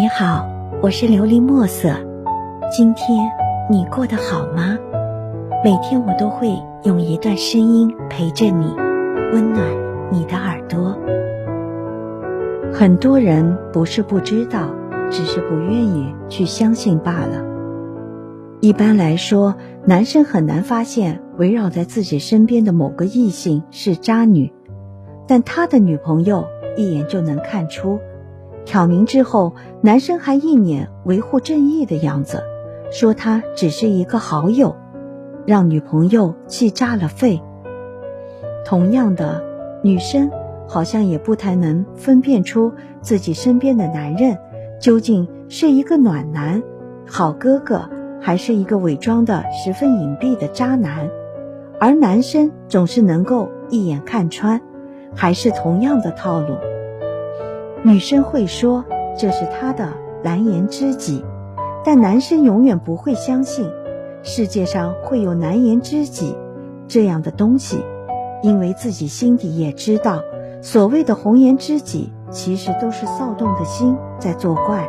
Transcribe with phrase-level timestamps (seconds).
[0.00, 0.48] 你好，
[0.80, 1.90] 我是琉璃墨色。
[2.74, 3.30] 今天
[3.68, 4.78] 你过得好吗？
[5.62, 6.48] 每天我都会
[6.84, 8.74] 用一段声音陪着你，
[9.30, 9.62] 温暖
[10.10, 10.96] 你的耳朵。
[12.72, 14.70] 很多人不是不知道，
[15.10, 17.44] 只是不愿意去相信罢了。
[18.62, 19.54] 一般来说，
[19.84, 24.50] 男生很难发现围绕在自己身边的某个异性是渣女，
[25.28, 26.46] 但他的女朋友
[26.78, 27.98] 一眼就能看出。
[28.64, 32.42] 挑明之后，男生还一脸维护正义的样子，
[32.92, 34.76] 说他只是一个好友，
[35.46, 37.40] 让女朋友气炸了肺。
[38.64, 39.42] 同样的，
[39.82, 40.30] 女生
[40.68, 44.38] 好像也不太能分辨出自己身边的男人
[44.80, 46.62] 究竟是一个暖男、
[47.06, 47.88] 好哥哥，
[48.20, 51.08] 还是一个伪装的十分隐蔽的渣男，
[51.80, 54.60] 而男生总是能够一眼看穿，
[55.14, 56.54] 还是同样的套路。
[57.82, 58.84] 女生会说
[59.16, 61.24] 这是她的蓝颜知己，
[61.82, 63.70] 但男生永远不会相信
[64.22, 66.36] 世界上会有蓝颜知己
[66.86, 67.82] 这样的东西，
[68.42, 70.20] 因为自己心底也知道，
[70.60, 74.86] 所谓的红颜知己其实都是躁动的心在作怪。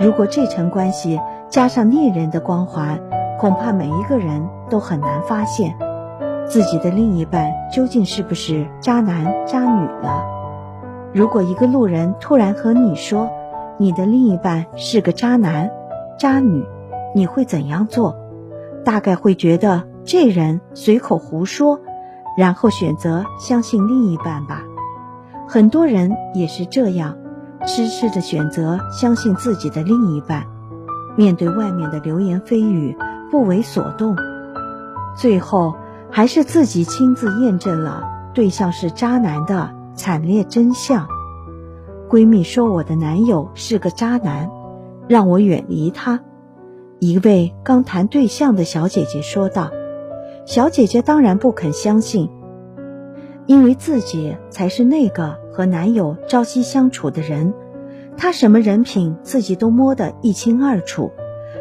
[0.00, 2.98] 如果这层关系加上恋人的光环，
[3.38, 5.74] 恐怕每一个人都很难发现
[6.46, 10.37] 自己的另一半究竟是不是渣男渣女了。
[11.14, 13.30] 如果一个路人突然和你说，
[13.78, 15.70] 你的另一半是个渣男、
[16.18, 16.66] 渣女，
[17.14, 18.14] 你会怎样做？
[18.84, 21.80] 大概会觉得这人随口胡说，
[22.36, 24.62] 然后选择相信另一半吧。
[25.46, 27.16] 很多人也是这样，
[27.66, 30.44] 痴痴的选择相信自己的另一半，
[31.16, 32.96] 面对外面的流言蜚语
[33.30, 34.14] 不为所动，
[35.16, 35.74] 最后
[36.10, 38.02] 还是自己亲自验证了
[38.34, 39.77] 对象是渣男的。
[39.98, 41.08] 惨烈真相，
[42.08, 44.48] 闺蜜说我的男友是个渣男，
[45.08, 46.20] 让我远离他。
[47.00, 49.72] 一位刚谈对象的小姐姐说道
[50.46, 52.30] ：“小姐姐当然不肯相信，
[53.46, 57.52] 因为自己才是那个和男友朝夕相处的人，
[58.16, 61.10] 他什么人品自己都摸得一清二楚。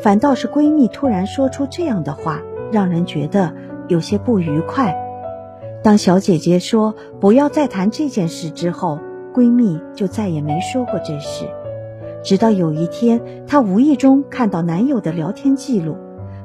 [0.00, 2.40] 反倒是闺蜜突然说出这样的话，
[2.70, 3.52] 让人觉得
[3.88, 4.96] 有些不愉快。”
[5.82, 8.98] 当小姐姐说不要再谈这件事之后，
[9.34, 11.46] 闺蜜就再也没说过这事。
[12.22, 15.96] 直到有一天，她无意中看到男友的聊天记录，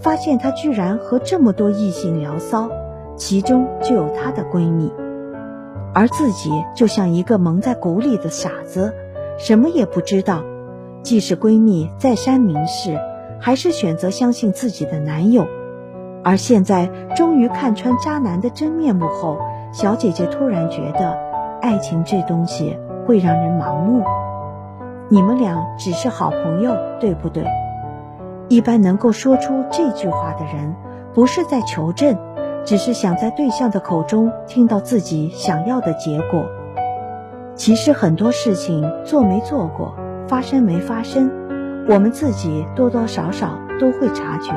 [0.00, 2.70] 发现他居然和这么多异性聊骚，
[3.16, 4.90] 其中就有她的闺蜜，
[5.92, 8.94] 而自己就像一个蒙在鼓里的傻子，
[9.38, 10.42] 什么也不知道。
[11.02, 12.98] 即使闺蜜再三明示，
[13.38, 15.46] 还是选择相信自己的男友。
[16.24, 16.86] 而现在
[17.16, 19.38] 终于看穿渣男的真面目后，
[19.72, 21.16] 小姐姐突然觉得，
[21.62, 24.04] 爱情这东西会让人盲目。
[25.08, 27.44] 你们俩只是好朋友，对不对？
[28.48, 30.74] 一般能够说出这句话的人，
[31.14, 32.16] 不是在求证，
[32.64, 36.44] 只是想在对象的口中听到自己想要的结果。
[37.54, 39.94] 其实很多事情做没做过，
[40.26, 41.30] 发生没发生，
[41.88, 44.52] 我们自己多多少少都会察觉。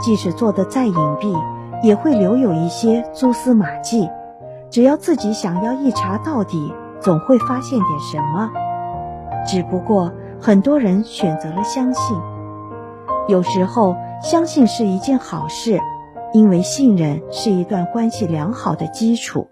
[0.00, 1.34] 即使做的再隐蔽，
[1.82, 4.08] 也会留有一些蛛丝马迹。
[4.70, 8.50] 只要自己想要一查到底，总会发现点什么。
[9.46, 12.16] 只不过很多人选择了相信。
[13.28, 15.80] 有时候相信是一件好事，
[16.32, 19.48] 因为信任是一段关系良好的基础。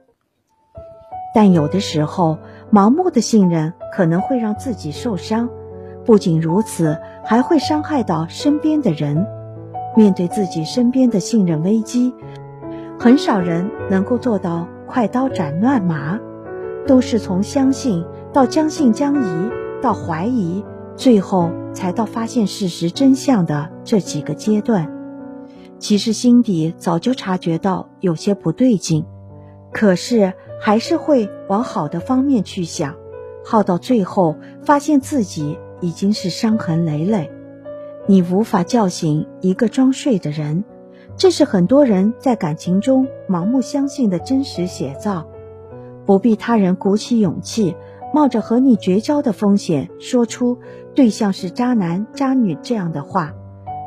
[1.34, 2.38] 但有的时候，
[2.72, 5.48] 盲目的信任可能会让自己受伤。
[6.04, 9.26] 不仅如此，还会伤害到身边的人。
[9.98, 12.14] 面对自己身边的信任危机，
[13.00, 16.20] 很少人能够做到快刀斩乱麻，
[16.86, 19.50] 都是从相信到将信将疑，
[19.82, 20.64] 到怀疑，
[20.94, 24.88] 最后才到发现事实真相的这几个阶段。
[25.80, 29.04] 其实心底早就察觉到有些不对劲，
[29.72, 32.94] 可是还是会往好的方面去想，
[33.44, 37.32] 耗到最后，发现自己已经是伤痕累累。
[38.10, 40.64] 你无法叫醒一个装睡的人，
[41.18, 45.28] 这是很多人在感情中盲目相信的真实写照。
[46.06, 47.76] 不必他人鼓起勇气，
[48.14, 50.56] 冒着和你绝交的风险，说出
[50.94, 53.34] 对象是渣男渣女这样的话，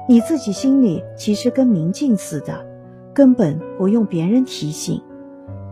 [0.07, 2.63] 你自己心里其实跟明镜似的，
[3.15, 5.01] 根本不用别人提醒，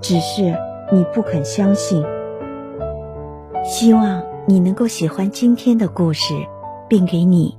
[0.02, 0.58] 只是
[0.92, 2.04] 你不肯相信。
[3.64, 6.34] 希望你能够喜欢今天的故事，
[6.88, 7.59] 并给你。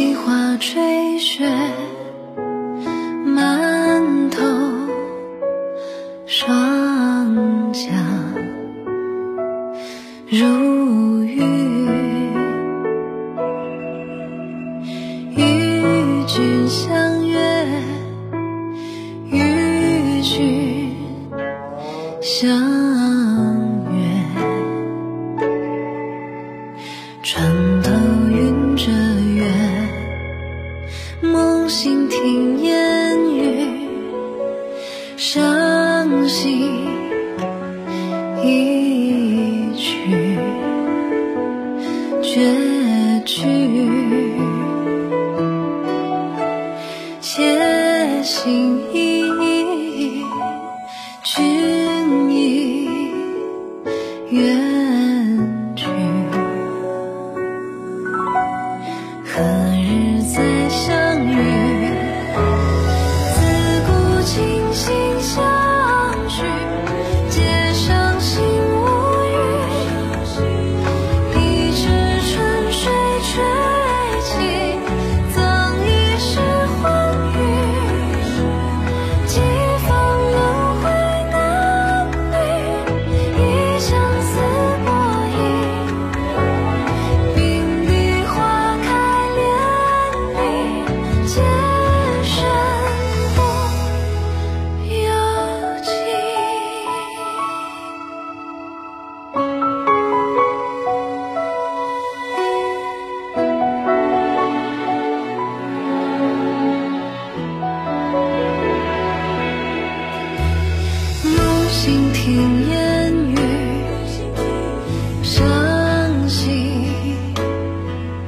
[0.00, 1.44] 梨花吹雪，
[3.26, 4.40] 满头
[6.24, 7.92] 霜降
[10.26, 11.42] 如雨，
[15.36, 17.38] 与君相约，
[19.30, 20.96] 与君
[22.22, 22.79] 相。
[35.20, 35.59] 想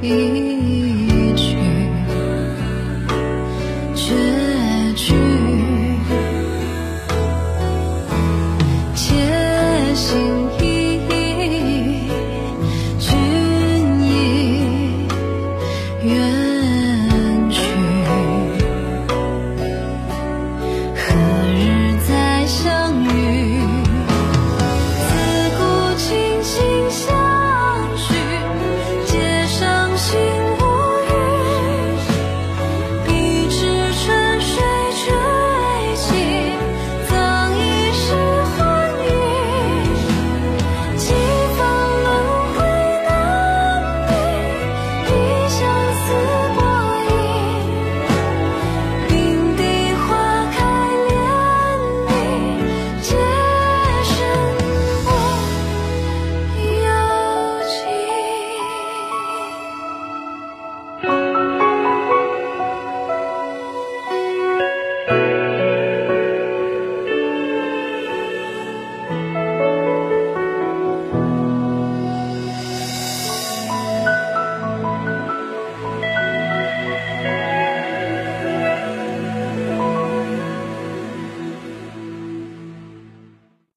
[0.03, 0.62] 一。